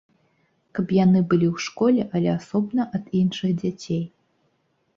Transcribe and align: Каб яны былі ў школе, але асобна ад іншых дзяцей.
Каб 0.79 0.93
яны 1.05 1.21
былі 1.33 1.47
ў 1.53 1.57
школе, 1.67 2.01
але 2.19 2.29
асобна 2.39 2.89
ад 3.01 3.05
іншых 3.23 3.51
дзяцей. 3.61 4.05